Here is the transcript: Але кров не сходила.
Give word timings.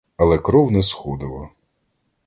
Але 0.17 0.39
кров 0.39 0.71
не 0.71 0.83
сходила. 0.83 1.49